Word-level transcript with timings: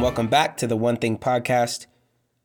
Welcome 0.00 0.28
back 0.28 0.56
to 0.56 0.66
the 0.66 0.76
One 0.76 0.96
Thing 0.96 1.16
Podcast. 1.16 1.86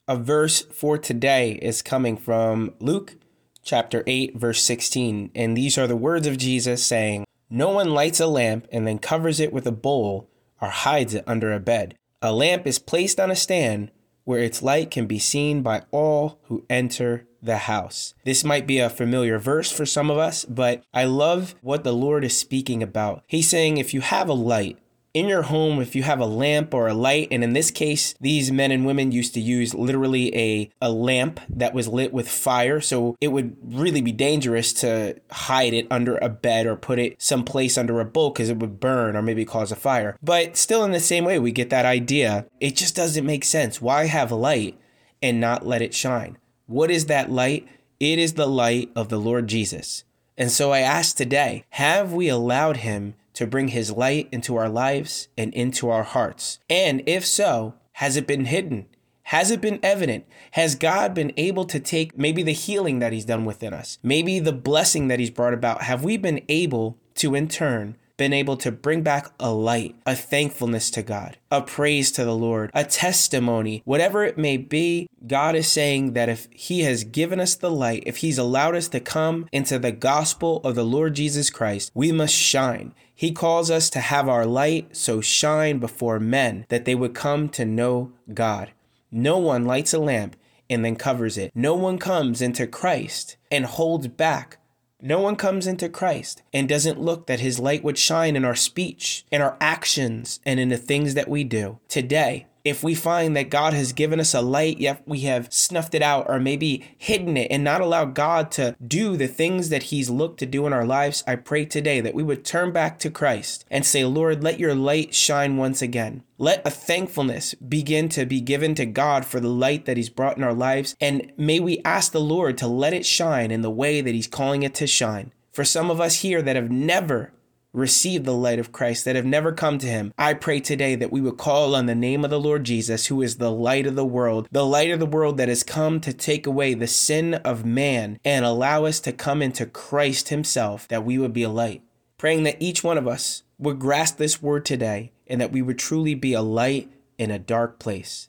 A 0.06 0.16
verse 0.16 0.62
for 0.62 0.96
today 0.96 1.52
is 1.60 1.82
coming 1.82 2.16
from 2.16 2.74
Luke 2.78 3.16
chapter 3.62 4.04
8, 4.06 4.36
verse 4.36 4.62
16. 4.62 5.30
And 5.34 5.56
these 5.56 5.76
are 5.76 5.86
the 5.86 5.96
words 5.96 6.26
of 6.26 6.38
Jesus 6.38 6.86
saying, 6.86 7.24
No 7.50 7.70
one 7.70 7.90
lights 7.90 8.20
a 8.20 8.26
lamp 8.26 8.68
and 8.70 8.86
then 8.86 8.98
covers 8.98 9.40
it 9.40 9.52
with 9.52 9.66
a 9.66 9.72
bowl 9.72 10.30
or 10.60 10.68
hides 10.68 11.14
it 11.14 11.24
under 11.26 11.52
a 11.52 11.58
bed. 11.58 11.96
A 12.22 12.32
lamp 12.32 12.66
is 12.66 12.78
placed 12.78 13.18
on 13.18 13.30
a 13.30 13.36
stand 13.36 13.90
where 14.24 14.40
its 14.40 14.62
light 14.62 14.90
can 14.90 15.06
be 15.06 15.18
seen 15.18 15.62
by 15.62 15.82
all 15.90 16.38
who 16.44 16.64
enter 16.70 17.26
the 17.42 17.58
house. 17.58 18.14
This 18.24 18.44
might 18.44 18.66
be 18.66 18.78
a 18.78 18.88
familiar 18.88 19.38
verse 19.38 19.72
for 19.72 19.84
some 19.84 20.10
of 20.10 20.18
us, 20.18 20.44
but 20.44 20.84
I 20.94 21.04
love 21.04 21.54
what 21.60 21.82
the 21.82 21.94
Lord 21.94 22.24
is 22.24 22.38
speaking 22.38 22.82
about. 22.82 23.24
He's 23.26 23.48
saying 23.48 23.78
if 23.78 23.92
you 23.92 24.00
have 24.00 24.28
a 24.28 24.34
light, 24.34 24.78
in 25.18 25.26
your 25.26 25.42
home, 25.42 25.80
if 25.80 25.96
you 25.96 26.04
have 26.04 26.20
a 26.20 26.26
lamp 26.26 26.72
or 26.72 26.86
a 26.86 26.94
light, 26.94 27.26
and 27.32 27.42
in 27.42 27.52
this 27.52 27.72
case, 27.72 28.14
these 28.20 28.52
men 28.52 28.70
and 28.70 28.86
women 28.86 29.10
used 29.10 29.34
to 29.34 29.40
use 29.40 29.74
literally 29.74 30.32
a, 30.36 30.70
a 30.80 30.92
lamp 30.92 31.40
that 31.48 31.74
was 31.74 31.88
lit 31.88 32.12
with 32.12 32.28
fire. 32.28 32.80
So 32.80 33.16
it 33.20 33.28
would 33.28 33.56
really 33.64 34.00
be 34.00 34.12
dangerous 34.12 34.72
to 34.74 35.20
hide 35.32 35.74
it 35.74 35.88
under 35.90 36.18
a 36.18 36.28
bed 36.28 36.66
or 36.66 36.76
put 36.76 37.00
it 37.00 37.20
someplace 37.20 37.76
under 37.76 37.98
a 37.98 38.04
bowl 38.04 38.30
because 38.30 38.48
it 38.48 38.60
would 38.60 38.78
burn 38.78 39.16
or 39.16 39.22
maybe 39.22 39.44
cause 39.44 39.72
a 39.72 39.76
fire. 39.76 40.16
But 40.22 40.56
still, 40.56 40.84
in 40.84 40.92
the 40.92 41.00
same 41.00 41.24
way, 41.24 41.40
we 41.40 41.50
get 41.50 41.70
that 41.70 41.84
idea. 41.84 42.46
It 42.60 42.76
just 42.76 42.94
doesn't 42.94 43.26
make 43.26 43.44
sense. 43.44 43.82
Why 43.82 44.06
have 44.06 44.30
light 44.30 44.78
and 45.20 45.40
not 45.40 45.66
let 45.66 45.82
it 45.82 45.94
shine? 45.94 46.38
What 46.66 46.92
is 46.92 47.06
that 47.06 47.28
light? 47.28 47.66
It 47.98 48.20
is 48.20 48.34
the 48.34 48.46
light 48.46 48.92
of 48.94 49.08
the 49.08 49.18
Lord 49.18 49.48
Jesus. 49.48 50.04
And 50.36 50.52
so 50.52 50.70
I 50.70 50.78
ask 50.78 51.16
today, 51.16 51.64
have 51.70 52.12
we 52.12 52.28
allowed 52.28 52.76
him 52.78 53.14
to 53.38 53.46
bring 53.46 53.68
his 53.68 53.92
light 53.92 54.28
into 54.32 54.56
our 54.56 54.68
lives 54.68 55.28
and 55.38 55.54
into 55.54 55.88
our 55.90 56.02
hearts? 56.02 56.58
And 56.68 57.04
if 57.06 57.24
so, 57.24 57.74
has 57.92 58.16
it 58.16 58.26
been 58.26 58.46
hidden? 58.46 58.86
Has 59.22 59.52
it 59.52 59.60
been 59.60 59.78
evident? 59.80 60.26
Has 60.52 60.74
God 60.74 61.14
been 61.14 61.32
able 61.36 61.64
to 61.66 61.78
take 61.78 62.18
maybe 62.18 62.42
the 62.42 62.50
healing 62.50 62.98
that 62.98 63.12
he's 63.12 63.24
done 63.24 63.44
within 63.44 63.72
us, 63.72 63.98
maybe 64.02 64.40
the 64.40 64.52
blessing 64.52 65.06
that 65.06 65.20
he's 65.20 65.30
brought 65.30 65.54
about? 65.54 65.82
Have 65.82 66.02
we 66.02 66.16
been 66.16 66.44
able 66.48 66.98
to, 67.14 67.36
in 67.36 67.46
turn, 67.46 67.96
been 68.18 68.34
able 68.34 68.58
to 68.58 68.70
bring 68.70 69.02
back 69.02 69.32
a 69.40 69.50
light, 69.50 69.96
a 70.04 70.14
thankfulness 70.14 70.90
to 70.90 71.02
God, 71.02 71.38
a 71.50 71.62
praise 71.62 72.12
to 72.12 72.24
the 72.24 72.36
Lord, 72.36 72.70
a 72.74 72.84
testimony, 72.84 73.80
whatever 73.86 74.24
it 74.24 74.36
may 74.36 74.58
be. 74.58 75.08
God 75.26 75.54
is 75.54 75.68
saying 75.68 76.12
that 76.12 76.28
if 76.28 76.48
He 76.50 76.80
has 76.80 77.04
given 77.04 77.40
us 77.40 77.54
the 77.54 77.70
light, 77.70 78.02
if 78.04 78.18
He's 78.18 78.36
allowed 78.36 78.74
us 78.74 78.88
to 78.88 79.00
come 79.00 79.48
into 79.52 79.78
the 79.78 79.92
gospel 79.92 80.60
of 80.64 80.74
the 80.74 80.84
Lord 80.84 81.14
Jesus 81.14 81.48
Christ, 81.48 81.90
we 81.94 82.12
must 82.12 82.34
shine. 82.34 82.92
He 83.14 83.32
calls 83.32 83.70
us 83.70 83.88
to 83.90 84.00
have 84.00 84.28
our 84.28 84.46
light 84.46 84.94
so 84.94 85.20
shine 85.20 85.78
before 85.78 86.20
men 86.20 86.66
that 86.68 86.84
they 86.84 86.94
would 86.94 87.14
come 87.14 87.48
to 87.50 87.64
know 87.64 88.12
God. 88.34 88.72
No 89.10 89.38
one 89.38 89.64
lights 89.64 89.94
a 89.94 89.98
lamp 89.98 90.36
and 90.70 90.84
then 90.84 90.96
covers 90.96 91.38
it. 91.38 91.50
No 91.54 91.74
one 91.74 91.98
comes 91.98 92.42
into 92.42 92.66
Christ 92.66 93.36
and 93.50 93.64
holds 93.64 94.06
back 94.08 94.58
no 95.00 95.20
one 95.20 95.36
comes 95.36 95.66
into 95.66 95.88
Christ 95.88 96.42
and 96.52 96.68
doesn't 96.68 97.00
look 97.00 97.26
that 97.26 97.40
his 97.40 97.60
light 97.60 97.84
would 97.84 97.98
shine 97.98 98.34
in 98.34 98.44
our 98.44 98.56
speech, 98.56 99.24
in 99.30 99.40
our 99.40 99.56
actions, 99.60 100.40
and 100.44 100.58
in 100.58 100.70
the 100.70 100.76
things 100.76 101.14
that 101.14 101.28
we 101.28 101.44
do. 101.44 101.78
Today, 101.88 102.46
if 102.68 102.82
we 102.82 102.94
find 102.94 103.36
that 103.36 103.50
God 103.50 103.72
has 103.72 103.92
given 103.92 104.20
us 104.20 104.34
a 104.34 104.40
light, 104.40 104.78
yet 104.78 105.02
we 105.06 105.20
have 105.20 105.52
snuffed 105.52 105.94
it 105.94 106.02
out 106.02 106.26
or 106.28 106.38
maybe 106.38 106.84
hidden 106.96 107.36
it 107.36 107.48
and 107.50 107.64
not 107.64 107.80
allowed 107.80 108.14
God 108.14 108.50
to 108.52 108.76
do 108.86 109.16
the 109.16 109.28
things 109.28 109.68
that 109.68 109.84
He's 109.84 110.10
looked 110.10 110.38
to 110.40 110.46
do 110.46 110.66
in 110.66 110.72
our 110.72 110.84
lives, 110.84 111.24
I 111.26 111.36
pray 111.36 111.64
today 111.64 112.00
that 112.00 112.14
we 112.14 112.22
would 112.22 112.44
turn 112.44 112.72
back 112.72 112.98
to 113.00 113.10
Christ 113.10 113.64
and 113.70 113.84
say, 113.84 114.04
Lord, 114.04 114.42
let 114.42 114.58
your 114.58 114.74
light 114.74 115.14
shine 115.14 115.56
once 115.56 115.82
again. 115.82 116.22
Let 116.36 116.64
a 116.66 116.70
thankfulness 116.70 117.54
begin 117.54 118.08
to 118.10 118.24
be 118.24 118.40
given 118.40 118.74
to 118.76 118.86
God 118.86 119.24
for 119.24 119.40
the 119.40 119.48
light 119.48 119.86
that 119.86 119.96
He's 119.96 120.08
brought 120.08 120.36
in 120.36 120.44
our 120.44 120.54
lives. 120.54 120.94
And 121.00 121.32
may 121.36 121.58
we 121.58 121.80
ask 121.84 122.12
the 122.12 122.20
Lord 122.20 122.56
to 122.58 122.68
let 122.68 122.94
it 122.94 123.04
shine 123.04 123.50
in 123.50 123.62
the 123.62 123.70
way 123.70 124.00
that 124.00 124.14
He's 124.14 124.28
calling 124.28 124.62
it 124.62 124.74
to 124.76 124.86
shine. 124.86 125.32
For 125.52 125.64
some 125.64 125.90
of 125.90 126.00
us 126.00 126.20
here 126.20 126.40
that 126.42 126.54
have 126.54 126.70
never 126.70 127.32
received 127.72 128.24
the 128.24 128.34
light 128.34 128.58
of 128.58 128.72
Christ, 128.72 129.04
that 129.04 129.16
have 129.16 129.24
never 129.24 129.52
come 129.52 129.78
to 129.78 129.86
him, 129.86 130.12
I 130.16 130.34
pray 130.34 130.60
today 130.60 130.94
that 130.96 131.12
we 131.12 131.20
would 131.20 131.36
call 131.36 131.74
on 131.74 131.86
the 131.86 131.94
name 131.94 132.24
of 132.24 132.30
the 132.30 132.40
Lord 132.40 132.64
Jesus, 132.64 133.06
who 133.06 133.22
is 133.22 133.36
the 133.36 133.50
light 133.50 133.86
of 133.86 133.94
the 133.94 134.04
world, 134.04 134.48
the 134.50 134.66
light 134.66 134.90
of 134.90 135.00
the 135.00 135.06
world 135.06 135.36
that 135.36 135.48
has 135.48 135.62
come 135.62 136.00
to 136.00 136.12
take 136.12 136.46
away 136.46 136.74
the 136.74 136.86
sin 136.86 137.34
of 137.34 137.64
man 137.64 138.18
and 138.24 138.44
allow 138.44 138.84
us 138.84 139.00
to 139.00 139.12
come 139.12 139.42
into 139.42 139.66
Christ 139.66 140.28
himself, 140.28 140.88
that 140.88 141.04
we 141.04 141.18
would 141.18 141.32
be 141.32 141.42
a 141.42 141.50
light. 141.50 141.82
Praying 142.16 142.42
that 142.44 142.60
each 142.60 142.82
one 142.82 142.98
of 142.98 143.06
us 143.06 143.44
would 143.58 143.78
grasp 143.78 144.16
this 144.16 144.42
word 144.42 144.64
today 144.64 145.12
and 145.26 145.40
that 145.40 145.52
we 145.52 145.62
would 145.62 145.78
truly 145.78 146.14
be 146.14 146.32
a 146.32 146.42
light 146.42 146.90
in 147.16 147.30
a 147.30 147.38
dark 147.38 147.78
place. 147.78 148.28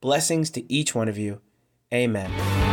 Blessings 0.00 0.50
to 0.50 0.70
each 0.72 0.94
one 0.94 1.08
of 1.08 1.16
you. 1.16 1.40
Amen. 1.92 2.63